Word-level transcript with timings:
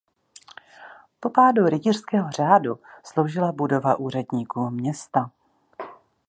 Po 1.19 1.29
pádu 1.29 1.65
rytířského 1.65 2.31
řádu 2.31 2.79
sloužila 3.03 3.51
budova 3.51 3.95
úředníkům 3.95 4.73
města. 4.73 5.31